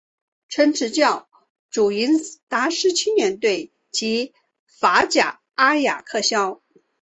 [0.49, 1.29] 曾执教
[1.69, 2.13] 祖云
[2.47, 4.33] 达斯青年队及
[4.65, 6.63] 法甲阿雅克肖。